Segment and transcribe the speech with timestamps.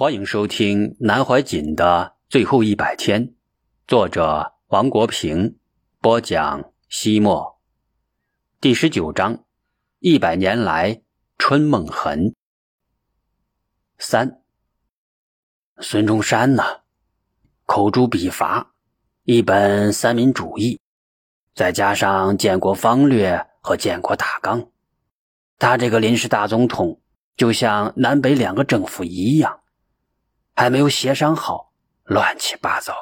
[0.00, 3.34] 欢迎收听南怀瑾的最后一百天，
[3.88, 5.58] 作者王国平
[6.00, 6.70] 播讲。
[6.88, 7.58] 西莫
[8.60, 9.44] 第十九章，
[9.98, 11.02] 一百年来
[11.36, 12.36] 春梦痕。
[13.98, 14.40] 三，
[15.80, 16.62] 孙中山呢，
[17.66, 18.70] 口诛笔伐，
[19.24, 20.80] 一本三民主义，
[21.56, 24.70] 再加上建国方略和建国大纲，
[25.58, 27.00] 他这个临时大总统
[27.36, 29.58] 就像南北两个政府一样。
[30.58, 31.70] 还没有协商好，
[32.02, 32.92] 乱七八糟。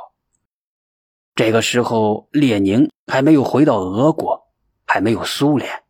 [1.34, 4.52] 这个时候，列宁还没有回到俄国，
[4.84, 5.84] 还没有苏联，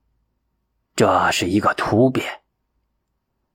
[0.94, 2.24] 这是一个突变。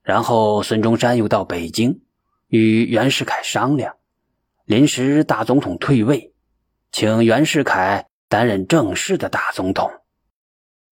[0.02, 2.02] 然后，孙中山又到北京，
[2.48, 3.96] 与袁世凯商量，
[4.66, 6.34] 临时大总统退位，
[6.90, 9.90] 请袁世凯担任正式的大总统，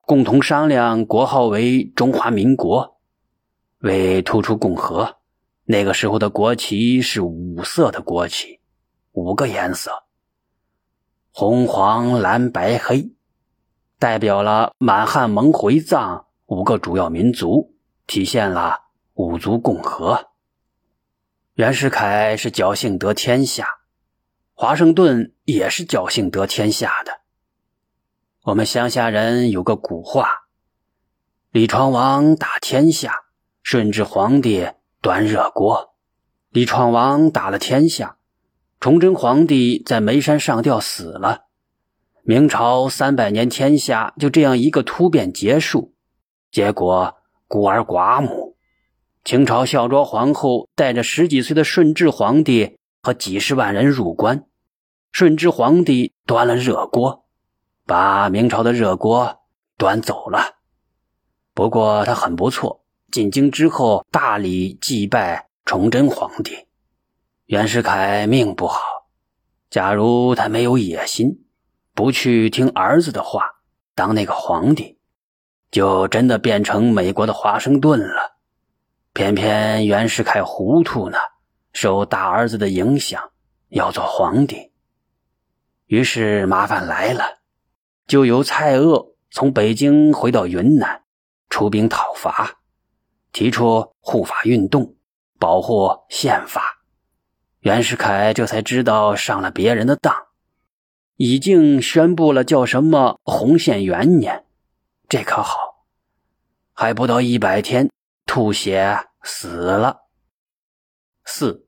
[0.06, 2.98] 共同商量国号为中华民国，
[3.80, 5.19] 为突出共和。
[5.70, 8.58] 那个时候的国旗是五色的国旗，
[9.12, 10.02] 五个颜色：
[11.30, 13.12] 红、黄、蓝、白、黑，
[13.96, 17.76] 代表了满汉蒙回藏五个主要民族，
[18.08, 18.80] 体现了
[19.14, 20.30] 五族共和。
[21.54, 23.68] 袁世凯是侥幸得天下，
[24.54, 27.20] 华盛顿也是侥幸得天下的。
[28.42, 30.48] 我们乡下人有个古话
[31.52, 33.14] ：“李闯王打天下，
[33.62, 34.68] 顺治皇帝。”
[35.02, 35.94] 端热锅，
[36.50, 38.18] 李闯王打了天下，
[38.80, 41.46] 崇祯皇帝在煤山上吊死了，
[42.22, 45.94] 明朝三百年天下就这样一个突变结束，
[46.50, 47.16] 结果
[47.48, 48.58] 孤儿寡母。
[49.24, 54.44] 清朝孝庄皇后带着十几岁的顺治皇帝和几十万人入关，
[55.12, 57.24] 顺治皇帝端了热锅，
[57.86, 59.40] 把明朝的热锅
[59.78, 60.56] 端走了。
[61.54, 62.79] 不过他很不错。
[63.10, 66.66] 进京之后，大礼祭拜崇祯皇帝。
[67.46, 68.80] 袁世凯命不好，
[69.68, 71.44] 假如他没有野心，
[71.94, 73.56] 不去听儿子的话，
[73.96, 74.98] 当那个皇帝，
[75.72, 78.38] 就真的变成美国的华盛顿了。
[79.12, 81.18] 偏偏袁世凯糊涂呢，
[81.72, 83.32] 受大儿子的影响，
[83.70, 84.70] 要做皇帝。
[85.86, 87.40] 于是麻烦来了，
[88.06, 91.02] 就由蔡锷从北京回到云南，
[91.48, 92.59] 出兵讨伐。
[93.32, 94.96] 提出护法运动，
[95.38, 96.82] 保护宪法，
[97.60, 100.14] 袁世凯这才知道上了别人的当，
[101.16, 104.44] 已经宣布了叫什么洪宪元年，
[105.08, 105.84] 这可好，
[106.72, 107.90] 还不到一百天，
[108.26, 110.02] 吐血死了。
[111.24, 111.66] 四，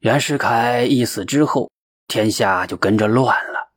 [0.00, 1.70] 袁世凯一死之后，
[2.08, 3.70] 天下就跟着乱了，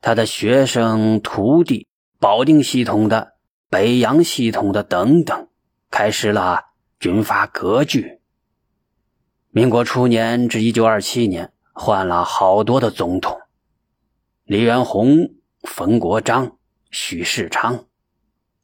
[0.00, 1.86] 他的学生、徒弟，
[2.18, 3.34] 保定系统的、
[3.68, 5.48] 北洋系统的等等。
[5.90, 6.66] 开始了
[7.00, 8.20] 军阀割据。
[9.50, 13.40] 民国初年至一九二七年，换了好多的总统：
[14.44, 16.56] 李元洪、冯国璋、
[16.92, 17.86] 许世昌，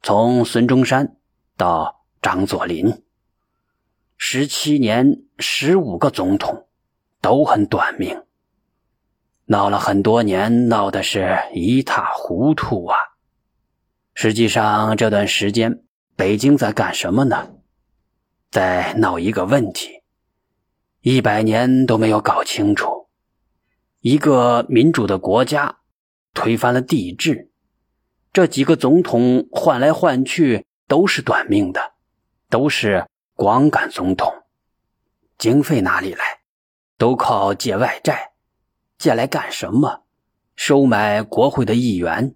[0.02, 1.16] 从孙中山
[1.56, 3.02] 到张作霖，
[4.16, 6.68] 十七年十五个总统，
[7.20, 8.22] 都很短命，
[9.46, 12.96] 闹了很多年，闹的是一塌糊涂啊！
[14.14, 15.82] 实际上这段时间。
[16.16, 17.50] 北京在干什么呢？
[18.50, 20.00] 在闹一个问题，
[21.02, 23.10] 一百年都没有搞清楚。
[24.00, 25.80] 一个民主的国家
[26.32, 27.50] 推翻了帝制，
[28.32, 31.92] 这几个总统换来换去都是短命的，
[32.48, 34.32] 都是光杆总统。
[35.36, 36.24] 经费哪里来？
[36.96, 38.32] 都靠借外债，
[38.96, 40.04] 借来干什么？
[40.54, 42.34] 收买国会的议员。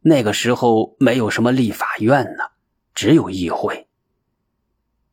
[0.00, 2.44] 那个时候没有什么立法院呢。
[2.94, 3.88] 只有议会，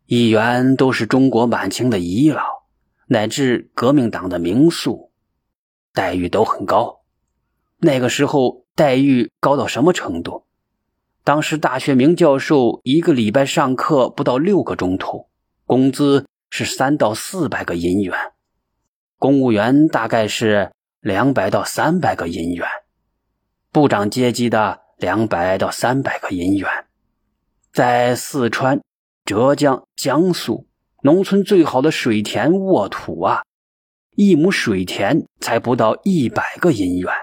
[0.06, 2.44] 议员都是中国满清的遗老，
[3.08, 5.12] 乃至革命党的名宿，
[5.94, 7.02] 待遇都很高。
[7.80, 10.46] 那个时候待遇高到什么程度？
[11.24, 15.30] 当时大学名教授一个礼拜上课不到六个钟头，
[15.66, 18.16] 工资是三到四百个银元；
[19.19, 22.66] 公务员大概是两百到三百个银元；
[23.72, 26.87] 部长阶级的两百到三百个银元。
[27.77, 28.81] 在四川、
[29.24, 30.65] 浙江、江苏，
[31.03, 33.44] 农村最好的水田沃土啊，
[34.15, 37.13] 一亩水田才不到一百个银元。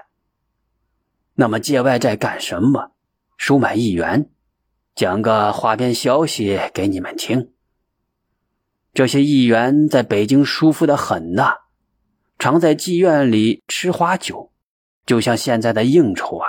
[1.33, 2.93] 那么借外债干什么？
[3.35, 4.29] 收买议员？
[4.95, 7.51] 讲个花边消息给你们听：
[8.93, 11.55] 这些议员在北京舒服的很呐，
[12.39, 14.53] 常在妓院里吃花酒，
[15.05, 16.47] 就像现在的应酬啊。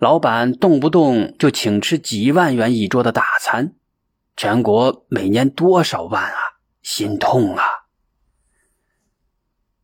[0.00, 3.74] 老板动不动就请吃几万元一桌的大餐，
[4.34, 6.38] 全国每年多少万啊！
[6.80, 7.62] 心痛啊！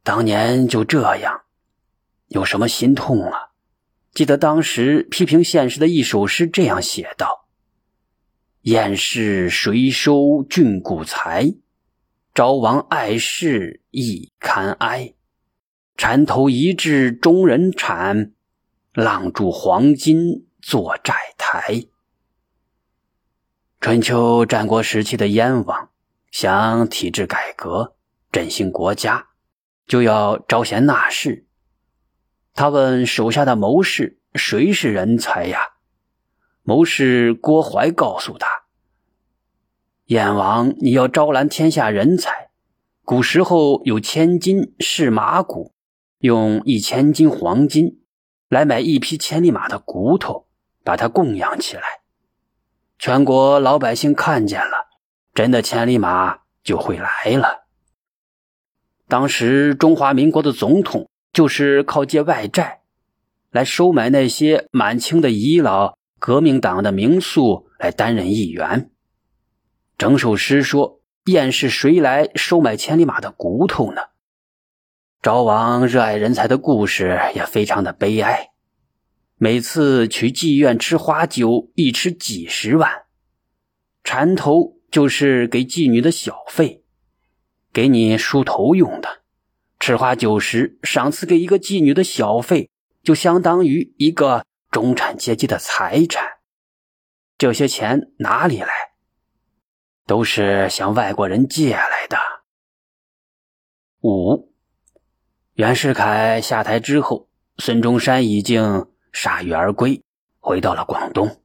[0.03, 1.43] 当年就这样，
[2.29, 3.51] 有什么心痛啊？
[4.15, 7.47] 记得当时批评现实的一首诗这样写道
[8.65, 11.57] ：“燕市谁收郡古财？
[12.33, 15.13] 昭王爱事亦堪哀。
[15.95, 18.33] 缠头一掷终人产，
[18.97, 21.85] 浪铸黄金做债台。”
[23.79, 25.91] 春秋战国时期的燕王
[26.31, 27.95] 想体制改革、
[28.33, 29.27] 振兴国家，
[29.87, 31.47] 就要招贤纳士。
[32.55, 35.75] 他问手下的谋士：“谁是人才呀？”
[36.65, 38.49] 谋士郭淮告诉他
[40.07, 42.49] ：“燕王，你要招揽天下人才，
[43.05, 45.75] 古时候有千金试马骨，
[46.21, 48.01] 用一千斤黄金
[48.49, 50.47] 来买一匹千里马的骨头，
[50.85, 51.83] 把它供养起来。
[52.99, 54.89] 全国老百姓看见了，
[55.35, 57.67] 真的千里马就会来了。
[59.09, 62.81] 当时中华民国的总统。”就是靠借外债，
[63.51, 68.91] 来收买那些满清的遗老、革命党的名宿来担任议员。
[69.99, 74.01] 整首诗说：“燕是谁来收买千里马的骨头呢？”
[75.27, 78.53] 昭王热爱人才的故事也非常的悲哀。
[79.35, 83.07] 每次去妓院吃花酒，一吃几十万，
[84.05, 86.85] 缠头就是给妓女的小费，
[87.73, 89.23] 给你梳头用的。
[89.81, 92.71] 吃花酒时，赏赐给一个妓女的小费，
[93.03, 96.25] 就相当于一个中产阶级的财产。
[97.37, 98.69] 这些钱哪里来？
[100.07, 102.17] 都是向外国人借来的。
[104.03, 104.53] 五，
[105.57, 110.03] 袁世凯下台之后，孙中山已经铩羽而归，
[110.39, 111.41] 回到了广东。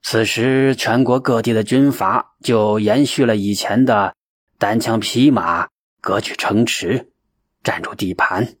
[0.00, 4.14] 此时，全国各地的军阀就延续了以前的
[4.56, 5.68] 单枪匹马、
[6.00, 7.12] 割据城池。
[7.62, 8.54] 占住地盘，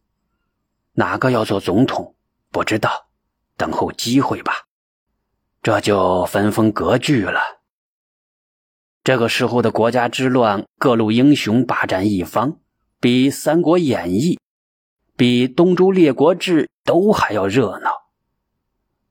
[0.92, 2.14] 哪个要做总统
[2.50, 3.08] 不知道，
[3.56, 4.66] 等候机会吧。
[5.62, 7.40] 这就分封割据了。
[9.02, 12.58] 这个时候的国家之乱，各路英雄霸占一方，
[13.00, 14.36] 比《三国演义》、
[15.18, 17.90] 比《东周列国志》都还要热闹。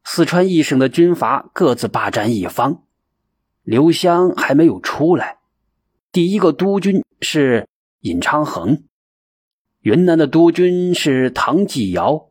[0.06, 2.83] 四川一省的军阀各自霸占一方，
[3.62, 5.39] 刘湘还没有出来，
[6.13, 7.68] 第一个督军是
[8.00, 8.86] 尹昌衡。
[9.81, 12.30] 云南的督军是唐继尧，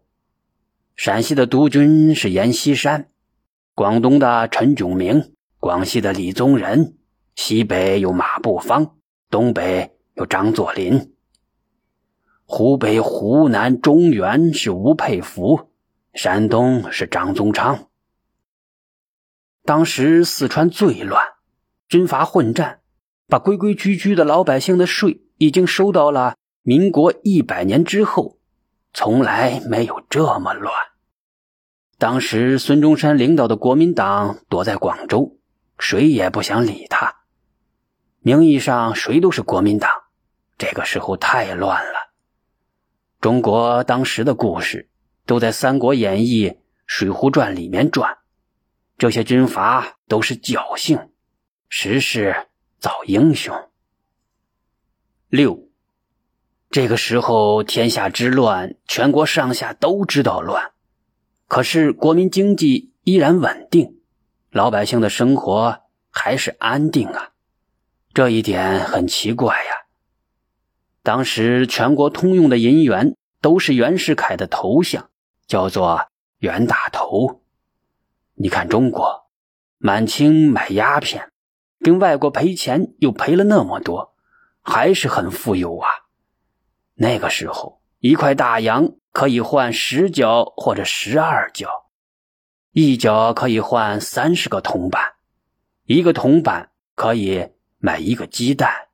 [0.94, 3.11] 陕西的督军是阎锡山，
[3.75, 6.96] 广东的陈炯明，广西的李宗仁，
[7.34, 8.96] 西北有马步芳，
[9.29, 11.12] 东北有张作霖，
[12.48, 15.69] 湖北、湖南、中原是吴佩孚，
[16.14, 17.88] 山东是张宗昌。
[19.64, 21.25] 当时四川最乱，
[21.88, 22.78] 军阀混战，
[23.26, 26.37] 把规规矩矩的老百姓的税已经收到了。
[26.62, 28.38] 民国一百年之后，
[28.93, 30.72] 从来没有这么乱。
[31.98, 35.37] 当时孙中山领导的国民党躲在广州，
[35.78, 37.16] 谁也不想理他。
[38.20, 39.90] 名义上谁都是国民党，
[40.58, 42.06] 这个时候太乱了。
[43.21, 44.89] 中国当时的故事
[45.25, 46.51] 都在《三国演义》
[46.87, 48.19] 《水浒传》里面转，
[48.99, 51.11] 这些军阀都是侥幸，
[51.69, 52.49] 时势
[52.79, 53.55] 造英雄。
[55.29, 55.67] 六。
[56.69, 60.73] 这个时候，天下之乱，全国上下都知道乱，
[61.46, 64.01] 可是国民经济依然稳定，
[64.51, 67.31] 老百姓的生活还是安定啊，
[68.13, 69.85] 这一点很奇怪呀。
[71.06, 75.08] 当时全国通用的银元都是袁世凯的头像，
[75.46, 76.08] 叫做
[76.39, 77.43] 袁大头。
[78.34, 79.29] 你看中国，
[79.79, 81.31] 满清买鸦片，
[81.79, 84.17] 跟外国赔钱又赔了那么多，
[84.63, 85.89] 还是很富有啊。
[86.94, 91.69] 那个时候，一块大洋可以换十角或者十二角，
[92.72, 95.13] 一角可以换三十个铜板，
[95.84, 98.85] 一个铜板可以买一个鸡蛋。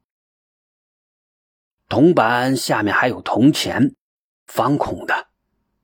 [1.92, 3.94] 铜板下面还有铜钱，
[4.46, 5.26] 方孔的，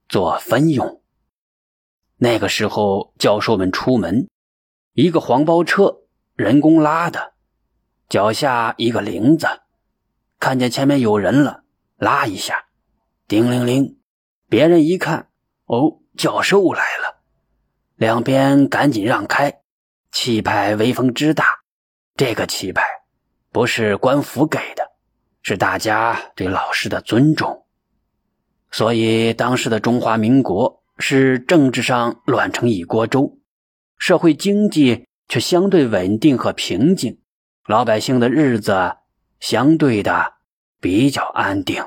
[0.09, 1.03] 做分用。
[2.17, 4.31] 那个时候，教授们出门，
[4.95, 5.99] 一个黄包车，
[6.35, 7.35] 人工拉的，
[8.09, 9.47] 脚下一个铃子，
[10.41, 11.65] 看见前面有人了。
[11.99, 12.69] 拉一下，
[13.27, 14.01] 叮铃铃，
[14.49, 15.29] 别人一看，
[15.67, 17.21] 哦，教授来了，
[17.97, 19.61] 两边赶紧让开，
[20.11, 21.45] 气派威风之大。
[22.17, 22.83] 这个气派
[23.53, 24.93] 不是官府给的，
[25.43, 27.65] 是大家对老师的尊重。
[28.71, 33.39] 所以当时的中华民国是政治上乱成一锅粥，
[33.97, 37.21] 社会经济却相对稳定和平静，
[37.67, 38.97] 老百姓的日子
[39.41, 40.35] 相对的
[40.81, 41.83] 比较安定。